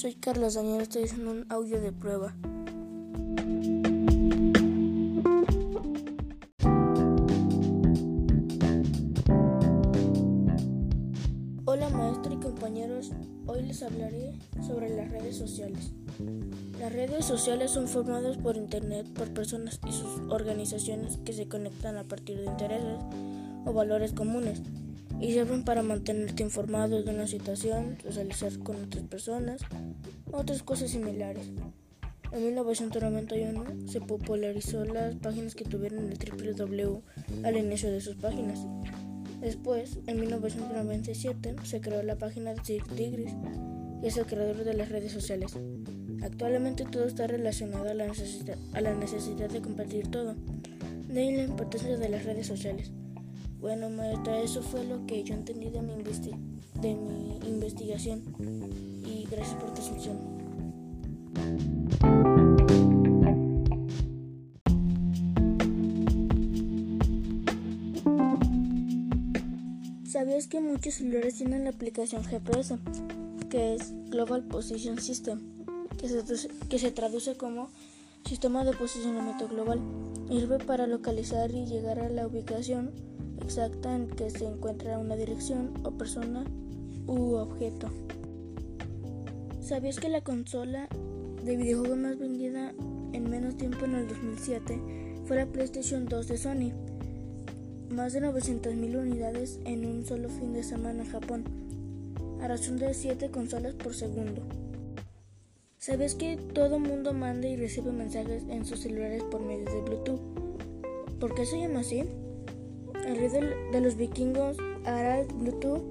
Soy 0.00 0.14
Carlos 0.14 0.54
Daniel, 0.54 0.80
estoy 0.80 1.04
haciendo 1.04 1.30
un 1.30 1.44
audio 1.50 1.78
de 1.78 1.92
prueba. 1.92 2.34
Hola 11.66 11.90
maestro 11.90 12.32
y 12.32 12.36
compañeros, 12.38 13.10
hoy 13.46 13.60
les 13.60 13.82
hablaré 13.82 14.32
sobre 14.66 14.88
las 14.88 15.10
redes 15.10 15.36
sociales. 15.36 15.92
Las 16.78 16.94
redes 16.94 17.26
sociales 17.26 17.70
son 17.70 17.86
formadas 17.86 18.38
por 18.38 18.56
Internet 18.56 19.06
por 19.12 19.28
personas 19.34 19.80
y 19.86 19.92
sus 19.92 20.22
organizaciones 20.30 21.18
que 21.26 21.34
se 21.34 21.46
conectan 21.46 21.98
a 21.98 22.04
partir 22.04 22.38
de 22.38 22.46
intereses 22.46 22.98
o 23.66 23.74
valores 23.74 24.14
comunes 24.14 24.62
y 25.20 25.32
sirven 25.32 25.64
para 25.64 25.82
mantenerte 25.82 26.42
informado 26.42 27.02
de 27.02 27.10
una 27.10 27.26
situación, 27.26 27.98
socializar 28.02 28.58
con 28.58 28.82
otras 28.82 29.04
personas, 29.04 29.60
otras 30.32 30.62
cosas 30.62 30.90
similares. 30.90 31.50
En 32.32 32.44
1991 32.44 33.88
se 33.88 34.00
popularizó 34.00 34.84
las 34.84 35.16
páginas 35.16 35.54
que 35.54 35.64
tuvieron 35.64 36.10
el 36.10 36.18
www 36.18 37.02
al 37.44 37.56
inicio 37.56 37.90
de 37.90 38.00
sus 38.00 38.16
páginas. 38.16 38.60
Después, 39.40 39.98
en 40.06 40.20
1997, 40.20 41.56
se 41.64 41.80
creó 41.80 42.02
la 42.02 42.16
página 42.16 42.54
de 42.54 42.64
Sig 42.64 42.84
Tigris, 42.94 43.32
que 44.00 44.08
es 44.08 44.16
el 44.16 44.26
creador 44.26 44.64
de 44.64 44.74
las 44.74 44.90
redes 44.90 45.12
sociales. 45.12 45.56
Actualmente 46.22 46.84
todo 46.84 47.06
está 47.06 47.26
relacionado 47.26 47.88
a 47.88 47.94
la, 47.94 48.06
necesidad, 48.06 48.58
a 48.74 48.80
la 48.80 48.94
necesidad 48.94 49.48
de 49.48 49.62
compartir 49.62 50.08
todo, 50.08 50.36
de 51.08 51.20
ahí 51.20 51.36
la 51.36 51.44
importancia 51.44 51.96
de 51.96 52.08
las 52.08 52.24
redes 52.24 52.46
sociales. 52.46 52.92
Bueno, 53.60 53.90
maestra, 53.90 54.40
eso 54.40 54.62
fue 54.62 54.84
lo 54.84 55.04
que 55.04 55.22
yo 55.22 55.34
entendí 55.34 55.68
de 55.68 55.82
mi, 55.82 56.02
de 56.02 56.94
mi 56.94 57.36
investigación 57.46 58.22
y 59.04 59.26
gracias 59.30 59.54
por 59.56 59.74
tu 59.74 59.82
atención. 59.82 60.16
¿Sabías 70.06 70.46
que 70.46 70.60
muchos 70.60 70.94
celulares 70.94 71.34
tienen 71.34 71.64
la 71.64 71.70
aplicación 71.70 72.24
GPS, 72.24 72.78
que 73.50 73.74
es 73.74 73.92
Global 74.08 74.42
Position 74.44 74.98
System, 74.98 75.38
que 75.98 76.08
se, 76.08 76.48
que 76.70 76.78
se 76.78 76.90
traduce 76.92 77.36
como 77.36 77.68
Sistema 78.24 78.64
de 78.64 78.72
Posicionamiento 78.72 79.48
Global? 79.48 79.80
Sirve 80.30 80.58
para 80.58 80.86
localizar 80.86 81.50
y 81.50 81.66
llegar 81.66 81.98
a 81.98 82.08
la 82.08 82.26
ubicación 82.26 83.10
exacta 83.42 83.94
en 83.94 84.08
que 84.08 84.30
se 84.30 84.46
encuentra 84.46 84.98
una 84.98 85.16
dirección 85.16 85.72
o 85.84 85.90
persona 85.92 86.44
u 87.06 87.34
objeto. 87.34 87.88
¿Sabías 89.60 90.00
que 90.00 90.08
la 90.08 90.22
consola 90.22 90.88
de 91.44 91.56
videojuegos 91.56 91.98
más 91.98 92.18
vendida 92.18 92.72
en 93.12 93.30
menos 93.30 93.56
tiempo 93.56 93.84
en 93.84 93.94
el 93.94 94.08
2007 94.08 94.80
fue 95.26 95.36
la 95.36 95.46
PlayStation 95.46 96.06
2 96.06 96.28
de 96.28 96.38
Sony? 96.38 96.72
Más 97.90 98.12
de 98.12 98.20
900.000 98.20 99.00
unidades 99.00 99.58
en 99.64 99.84
un 99.84 100.04
solo 100.04 100.28
fin 100.28 100.52
de 100.52 100.62
semana 100.62 101.02
en 101.02 101.10
Japón, 101.10 101.44
a 102.40 102.48
razón 102.48 102.78
de 102.78 102.94
7 102.94 103.30
consolas 103.30 103.74
por 103.74 103.94
segundo. 103.94 104.42
¿Sabes 105.78 106.14
que 106.14 106.36
todo 106.36 106.78
mundo 106.78 107.12
manda 107.14 107.48
y 107.48 107.56
recibe 107.56 107.90
mensajes 107.90 108.44
en 108.48 108.64
sus 108.64 108.80
celulares 108.80 109.22
por 109.24 109.40
medio 109.40 109.64
de 109.64 109.80
Bluetooth? 109.80 110.20
¿Por 111.18 111.34
qué 111.34 111.46
se 111.46 111.58
llama 111.58 111.80
así? 111.80 112.04
El 113.06 113.16
rey 113.16 113.28
de, 113.28 113.80
los 113.80 113.96
vikingos, 113.96 114.56
Harald 114.84 115.32
Bluetooth, 115.32 115.82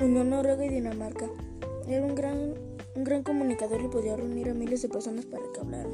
unió 0.00 0.24
Noruega 0.24 0.64
y 0.64 0.68
Dinamarca. 0.68 1.28
Era 1.88 2.04
un 2.04 2.14
gran, 2.14 2.54
un 2.94 3.04
gran 3.04 3.22
comunicador 3.22 3.82
y 3.82 3.88
podía 3.88 4.16
reunir 4.16 4.48
a 4.48 4.54
miles 4.54 4.82
de 4.82 4.88
personas 4.88 5.24
para 5.26 5.42
que 5.52 5.60
hablaran. 5.60 5.92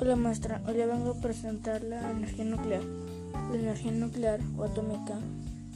Hola 0.00 0.16
maestra, 0.16 0.62
hoy 0.66 0.74
vengo 0.74 1.10
a 1.10 1.20
presentar 1.20 1.82
la 1.82 2.10
energía 2.10 2.44
nuclear. 2.44 2.82
La 3.50 3.58
energía 3.58 3.92
nuclear 3.92 4.40
o 4.56 4.64
atómica 4.64 5.18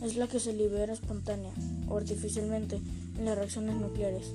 es 0.03 0.17
la 0.17 0.27
que 0.27 0.41
se 0.41 0.53
libera 0.53 0.93
espontánea 0.93 1.53
o 1.89 1.97
artificialmente 1.97 2.81
en 3.19 3.25
las 3.25 3.37
reacciones 3.37 3.75
nucleares. 3.77 4.33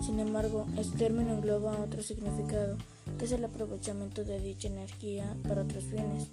Sin 0.00 0.20
embargo, 0.20 0.66
este 0.78 0.98
término 0.98 1.34
engloba 1.34 1.78
otro 1.80 2.02
significado, 2.02 2.76
que 3.18 3.24
es 3.24 3.32
el 3.32 3.44
aprovechamiento 3.44 4.24
de 4.24 4.40
dicha 4.40 4.68
energía 4.68 5.36
para 5.46 5.62
otros 5.62 5.84
fines, 5.84 6.28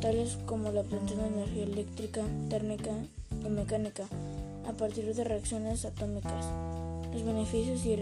tales 0.00 0.38
como 0.46 0.70
la 0.70 0.80
obtención 0.80 1.20
de 1.20 1.26
energía 1.28 1.64
eléctrica, 1.64 2.22
térmica 2.48 2.90
y 3.44 3.48
mecánica 3.48 4.04
a 4.68 4.72
partir 4.72 5.14
de 5.14 5.24
reacciones 5.24 5.84
atómicas. 5.84 6.46
Los 7.12 7.24
beneficios 7.24 7.84
y, 7.86 7.96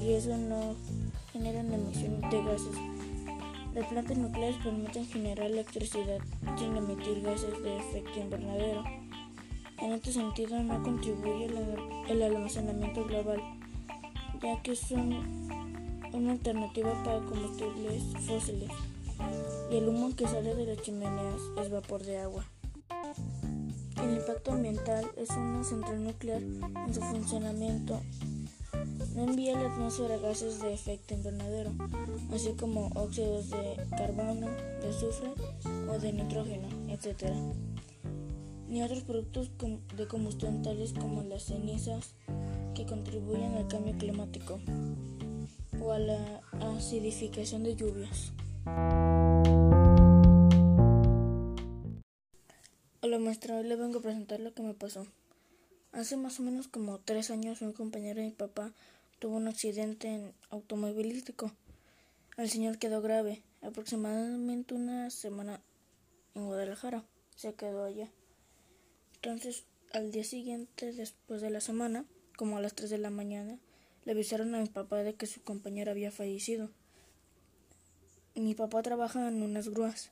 riesgos 0.00 0.38
no 0.38 0.74
generan 1.32 1.72
emisión 1.72 2.20
de 2.22 2.42
gases. 2.42 2.76
Las 3.74 3.86
plantas 3.88 4.16
nucleares 4.16 4.56
permiten 4.64 5.06
generar 5.06 5.50
electricidad 5.50 6.18
sin 6.58 6.76
emitir 6.76 7.20
gases 7.22 7.62
de 7.62 7.76
efecto 7.76 8.18
invernadero. 8.18 8.82
En 9.78 9.92
este 9.92 10.10
sentido, 10.12 10.58
no 10.62 10.82
contribuye 10.82 11.50
al 12.08 12.22
almacenamiento 12.22 13.04
global 13.04 13.40
ya 14.42 14.62
que 14.62 14.76
son 14.76 15.12
una 16.12 16.32
alternativa 16.32 16.92
para 17.04 17.20
combustibles 17.20 18.02
fósiles 18.26 18.70
y 19.70 19.76
el 19.76 19.88
humo 19.88 20.14
que 20.14 20.26
sale 20.26 20.54
de 20.54 20.66
las 20.66 20.82
chimeneas 20.82 21.40
es 21.60 21.70
vapor 21.70 22.02
de 22.04 22.18
agua. 22.18 22.44
El 24.02 24.16
impacto 24.16 24.52
ambiental 24.52 25.06
es 25.16 25.30
una 25.30 25.64
central 25.64 26.04
nuclear 26.04 26.42
en 26.42 26.94
su 26.94 27.00
funcionamiento. 27.00 28.00
No 29.14 29.24
envía 29.24 29.58
a 29.58 29.62
la 29.62 29.72
atmósfera 29.72 30.18
gases 30.18 30.60
de 30.60 30.74
efecto 30.74 31.14
invernadero, 31.14 31.72
así 32.32 32.52
como 32.52 32.88
óxidos 32.94 33.50
de 33.50 33.76
carbono, 33.96 34.48
de 34.82 34.88
azufre 34.88 35.30
o 35.88 35.98
de 35.98 36.12
nitrógeno, 36.12 36.68
etc. 36.88 37.32
Ni 38.68 38.82
otros 38.82 39.02
productos 39.04 39.50
de 39.96 40.06
combustión 40.06 40.62
tales 40.62 40.92
como 40.92 41.22
las 41.22 41.44
cenizas, 41.44 42.14
que 42.76 42.84
contribuyen 42.84 43.54
al 43.54 43.66
cambio 43.68 43.96
climático 43.96 44.60
o 45.80 45.92
a 45.92 45.98
la 45.98 46.42
acidificación 46.60 47.62
de 47.64 47.74
lluvias. 47.74 48.32
Hola 53.00 53.18
maestra, 53.18 53.56
hoy 53.56 53.64
le 53.66 53.76
vengo 53.76 54.00
a 54.00 54.02
presentar 54.02 54.40
lo 54.40 54.52
que 54.52 54.62
me 54.62 54.74
pasó. 54.74 55.06
Hace 55.92 56.18
más 56.18 56.38
o 56.38 56.42
menos 56.42 56.68
como 56.68 56.98
tres 56.98 57.30
años 57.30 57.62
un 57.62 57.72
compañero 57.72 58.20
de 58.20 58.26
mi 58.26 58.32
papá 58.32 58.72
tuvo 59.20 59.36
un 59.36 59.48
accidente 59.48 60.34
automovilístico. 60.50 61.52
El 62.36 62.50
señor 62.50 62.76
quedó 62.76 63.00
grave, 63.00 63.42
aproximadamente 63.62 64.74
una 64.74 65.08
semana 65.08 65.62
en 66.34 66.44
Guadalajara. 66.44 67.04
Se 67.36 67.54
quedó 67.54 67.84
allá. 67.84 68.10
Entonces, 69.14 69.64
al 69.94 70.10
día 70.10 70.24
siguiente, 70.24 70.92
después 70.92 71.40
de 71.40 71.48
la 71.48 71.62
semana, 71.62 72.04
como 72.36 72.58
a 72.58 72.60
las 72.60 72.74
3 72.74 72.90
de 72.90 72.98
la 72.98 73.10
mañana, 73.10 73.58
le 74.04 74.12
avisaron 74.12 74.54
a 74.54 74.60
mi 74.60 74.68
papá 74.68 75.02
de 75.02 75.14
que 75.14 75.26
su 75.26 75.42
compañero 75.42 75.90
había 75.90 76.12
fallecido. 76.12 76.70
Mi 78.34 78.54
papá 78.54 78.82
trabaja 78.82 79.28
en 79.28 79.42
unas 79.42 79.68
grúas 79.68 80.10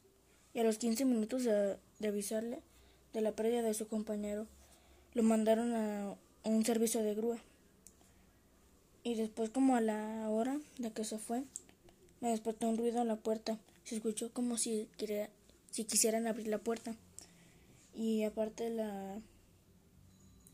y 0.54 0.60
a 0.60 0.64
los 0.64 0.78
15 0.78 1.04
minutos 1.04 1.44
de, 1.44 1.78
avisarle 2.06 2.60
de 3.12 3.20
la 3.20 3.32
pérdida 3.32 3.62
de 3.62 3.74
su 3.74 3.86
compañero, 3.86 4.46
lo 5.12 5.22
mandaron 5.22 5.74
a, 5.74 6.16
un 6.44 6.64
servicio 6.64 7.02
de 7.02 7.14
grúa. 7.14 7.38
Y 9.02 9.14
después, 9.14 9.50
como 9.50 9.76
a 9.76 9.80
la 9.80 10.28
hora 10.28 10.58
de 10.78 10.90
que 10.92 11.04
se 11.04 11.18
fue, 11.18 11.44
me 12.20 12.30
despertó 12.30 12.68
un 12.68 12.78
ruido 12.78 13.00
en 13.02 13.08
la 13.08 13.16
puerta. 13.16 13.58
Se 13.84 13.96
escuchó 13.96 14.32
como 14.32 14.56
si, 14.56 14.88
si 15.70 15.84
quisieran 15.84 16.26
abrir 16.26 16.48
la 16.48 16.58
puerta. 16.58 16.94
Y 17.94 18.24
aparte 18.24 18.70
la 18.70 19.20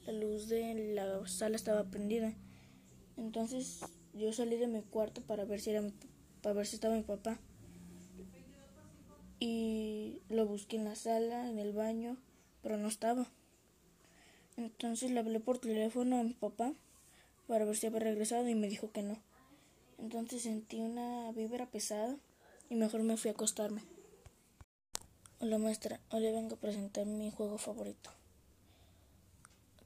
la 0.07 0.13
luz 0.13 0.49
de 0.49 0.95
la 0.95 1.27
sala 1.27 1.57
estaba 1.57 1.85
prendida. 1.85 2.35
Entonces 3.17 3.81
yo 4.15 4.33
salí 4.33 4.57
de 4.57 4.67
mi 4.67 4.83
cuarto 4.83 5.21
para 5.23 5.45
ver 5.45 5.61
si 5.61 5.71
era 5.71 5.83
para 6.43 6.55
ver 6.55 6.67
si 6.67 6.77
estaba 6.77 6.97
mi 6.97 7.03
papá. 7.03 7.39
Y 9.39 10.21
lo 10.29 10.47
busqué 10.47 10.77
en 10.77 10.85
la 10.85 10.97
sala, 10.97 11.49
en 11.49 11.59
el 11.59 11.73
baño, 11.73 12.17
pero 12.63 12.77
no 12.77 12.89
estaba. 12.89 13.27
Entonces 14.57 15.11
le 15.11 15.21
hablé 15.21 15.41
por 15.41 15.59
teléfono 15.59 16.21
a 16.21 16.25
mi 16.25 16.35
papá 16.35 16.75
para 17.47 17.65
ver 17.65 17.77
si 17.77 17.87
había 17.87 18.01
regresado 18.01 18.49
y 18.49 18.55
me 18.55 18.69
dijo 18.69 18.93
que 18.93 19.03
no. 19.03 19.19
Entonces 19.99 20.43
sentí 20.43 20.81
una 20.81 21.31
vibra 21.33 21.67
pesada 21.67 22.17
y 22.69 22.75
mejor 22.75 23.03
me 23.03 23.17
fui 23.17 23.31
a 23.31 23.33
acostarme. 23.33 23.83
Hola 25.41 25.59
maestra, 25.59 26.01
hoy 26.11 26.21
le 26.21 26.33
vengo 26.33 26.57
a 26.57 26.61
presentar 26.61 27.07
mi 27.07 27.31
juego 27.31 27.57
favorito. 27.57 28.11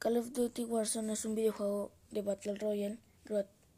Call 0.04 0.18
of 0.18 0.32
Duty 0.34 0.66
Warzone 0.66 1.14
es 1.14 1.24
un 1.24 1.34
videojuego 1.34 1.90
de 2.10 2.20
Battle 2.20 2.56
Royale 2.56 2.98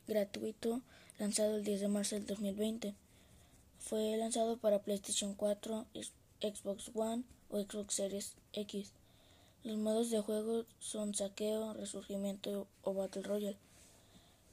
gratuito 0.08 0.82
lanzado 1.20 1.54
el 1.54 1.62
10 1.62 1.82
de 1.82 1.86
marzo 1.86 2.16
del 2.16 2.26
2020. 2.26 2.96
Fue 3.78 4.16
lanzado 4.16 4.56
para 4.56 4.80
PlayStation 4.80 5.34
4, 5.34 5.86
Xbox 6.40 6.90
One 6.96 7.22
o 7.48 7.60
Xbox 7.60 7.94
Series 7.94 8.34
X. 8.54 8.90
Los 9.62 9.76
modos 9.76 10.10
de 10.10 10.20
juego 10.20 10.64
son 10.80 11.14
Saqueo, 11.14 11.74
Resurgimiento 11.74 12.66
o 12.82 12.92
Battle 12.92 13.22
Royale. 13.22 13.58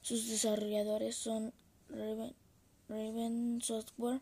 Sus 0.00 0.28
desarrolladores 0.28 1.16
son 1.16 1.52
Raven, 1.88 3.60
Software 3.62 4.20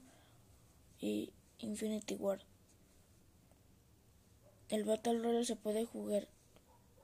y 1.02 1.28
Infinity 1.58 2.14
Ward. 2.14 2.40
El 4.70 4.84
Battle 4.84 5.18
Royale 5.18 5.44
se 5.44 5.56
puede 5.56 5.84
jugar 5.84 6.28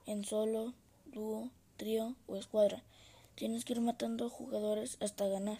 en 0.09 0.25
solo, 0.25 0.73
dúo, 1.05 1.51
trío 1.77 2.15
o 2.25 2.35
escuadra. 2.35 2.83
Tienes 3.35 3.63
que 3.63 3.73
ir 3.73 3.81
matando 3.81 4.27
jugadores 4.29 4.97
hasta 5.01 5.27
ganar. 5.27 5.59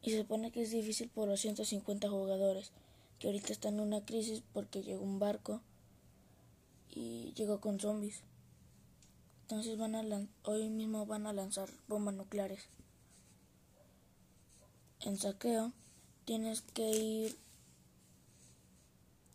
Y 0.00 0.12
se 0.12 0.18
supone 0.18 0.52
que 0.52 0.62
es 0.62 0.70
difícil 0.70 1.08
por 1.08 1.26
los 1.26 1.40
150 1.40 2.08
jugadores, 2.08 2.70
que 3.18 3.26
ahorita 3.26 3.52
están 3.52 3.74
en 3.74 3.80
una 3.80 4.04
crisis 4.04 4.42
porque 4.52 4.82
llegó 4.82 5.02
un 5.02 5.18
barco 5.18 5.60
y 6.88 7.32
llegó 7.34 7.60
con 7.60 7.80
zombies. 7.80 8.22
Entonces 9.42 9.76
van 9.76 9.96
a 9.96 10.04
hoy 10.44 10.68
mismo 10.68 11.04
van 11.06 11.26
a 11.26 11.32
lanzar 11.32 11.68
bombas 11.88 12.14
nucleares. 12.14 12.68
En 15.00 15.18
saqueo 15.18 15.72
tienes 16.24 16.62
que 16.62 16.88
ir 16.88 17.36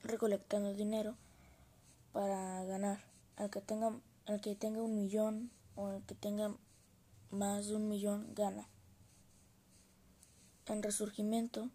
recolectando 0.02 0.74
dinero 0.74 1.16
para 2.14 2.64
ganar. 2.64 3.04
Al 3.36 3.50
que 3.50 3.60
tenga, 3.60 3.92
el 4.26 4.42
que 4.42 4.56
tenga 4.56 4.82
un 4.82 4.96
millón 4.96 5.52
o 5.76 5.92
el 5.92 6.04
que 6.04 6.16
tenga 6.16 6.56
más 7.30 7.68
de 7.68 7.76
un 7.76 7.88
millón 7.88 8.34
gana. 8.34 8.68
En 10.66 10.82
Resurgimiento 10.82 11.70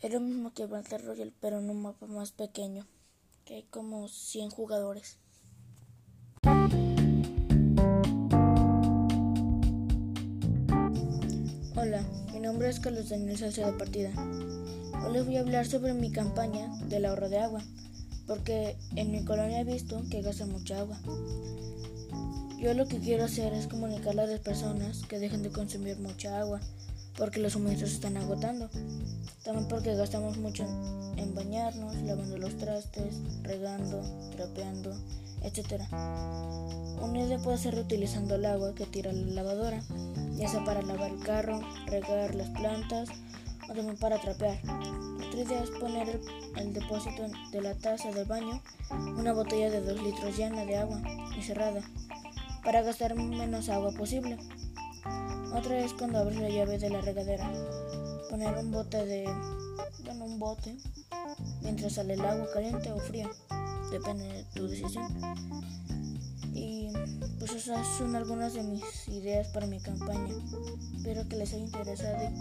es 0.00 0.12
lo 0.12 0.18
mismo 0.20 0.52
que 0.52 0.66
Battle 0.66 0.98
Royale, 0.98 1.32
pero 1.40 1.60
en 1.60 1.70
un 1.70 1.82
mapa 1.82 2.06
más 2.06 2.32
pequeño, 2.32 2.86
que 3.44 3.56
hay 3.56 3.62
como 3.64 4.08
100 4.08 4.50
jugadores. 4.50 5.18
Hola, 11.76 12.02
mi 12.32 12.40
nombre 12.40 12.68
es 12.68 12.80
Carlos 12.80 13.08
Daniel 13.08 13.38
Salcedo 13.38 13.78
Partida. 13.78 14.10
Hoy 15.04 15.12
les 15.12 15.24
voy 15.24 15.36
a 15.36 15.40
hablar 15.40 15.66
sobre 15.66 15.94
mi 15.94 16.10
campaña 16.10 16.68
del 16.86 17.04
ahorro 17.04 17.28
de 17.28 17.38
agua, 17.38 17.62
porque 18.30 18.76
en 18.94 19.10
mi 19.10 19.24
colonia 19.24 19.58
he 19.58 19.64
visto 19.64 20.04
que 20.08 20.22
gasta 20.22 20.46
mucha 20.46 20.78
agua. 20.78 20.96
Yo 22.60 22.72
lo 22.74 22.86
que 22.86 23.00
quiero 23.00 23.24
hacer 23.24 23.52
es 23.52 23.66
comunicarle 23.66 24.22
a 24.22 24.26
las 24.26 24.38
personas 24.38 25.02
que 25.08 25.18
dejen 25.18 25.42
de 25.42 25.50
consumir 25.50 25.98
mucha 25.98 26.38
agua, 26.38 26.60
porque 27.16 27.40
los 27.40 27.54
suministros 27.54 27.90
se 27.90 27.96
están 27.96 28.16
agotando. 28.16 28.70
También 29.42 29.66
porque 29.66 29.96
gastamos 29.96 30.36
mucho 30.38 30.62
en 31.16 31.34
bañarnos, 31.34 31.96
lavando 32.02 32.38
los 32.38 32.56
trastes, 32.56 33.16
regando, 33.42 34.00
trapeando, 34.36 34.94
etc. 35.42 35.82
Una 37.02 37.24
idea 37.24 37.38
puede 37.38 37.58
ser 37.58 37.74
reutilizando 37.74 38.36
el 38.36 38.44
agua 38.44 38.76
que 38.76 38.86
tira 38.86 39.10
la 39.12 39.42
lavadora, 39.42 39.82
ya 40.36 40.48
sea 40.48 40.64
para 40.64 40.82
lavar 40.82 41.10
el 41.10 41.18
carro, 41.18 41.60
regar 41.86 42.36
las 42.36 42.50
plantas 42.50 43.08
o 43.68 43.74
también 43.74 43.96
para 43.96 44.20
trapear. 44.20 44.60
Otra 45.30 45.42
idea 45.42 45.62
es 45.62 45.70
poner 45.70 46.20
el, 46.56 46.74
depósito 46.74 47.22
de 47.52 47.62
la 47.62 47.72
taza 47.76 48.10
del 48.10 48.24
baño, 48.24 48.60
una 49.16 49.32
botella 49.32 49.70
de 49.70 49.80
2 49.80 50.02
litros 50.02 50.36
llena 50.36 50.64
de 50.64 50.76
agua 50.76 51.00
y 51.38 51.40
cerrada 51.40 51.82
para 52.64 52.82
gastar 52.82 53.14
menos 53.14 53.68
agua 53.68 53.92
posible. 53.92 54.36
Otra 55.54 55.84
es 55.84 55.92
cuando 55.92 56.18
abres 56.18 56.40
la 56.40 56.48
llave 56.48 56.78
de 56.78 56.90
la 56.90 57.00
regadera. 57.00 57.48
Poner 58.28 58.58
un 58.58 58.72
bote 58.72 59.06
de. 59.06 59.24
bueno, 60.04 60.24
un 60.24 60.40
bote 60.40 60.76
mientras 61.62 61.92
sale 61.92 62.14
el 62.14 62.24
agua 62.24 62.48
caliente 62.52 62.90
o 62.90 62.98
fría. 62.98 63.30
Depende 63.92 64.24
de 64.24 64.44
tu 64.52 64.66
decisión. 64.66 65.06
Y 66.52 66.88
pues 67.38 67.52
esas 67.52 67.86
son 67.98 68.16
algunas 68.16 68.54
de 68.54 68.64
mis 68.64 69.06
ideas 69.06 69.46
para 69.46 69.68
mi 69.68 69.78
campaña. 69.78 70.34
Espero 70.96 71.28
que 71.28 71.36
les 71.36 71.54
haya 71.54 71.62
interesado. 71.62 72.32